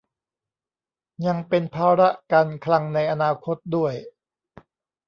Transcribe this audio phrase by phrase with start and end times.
[1.27, 3.93] ยังเป็นภาระการคลังในอนาคตด้วย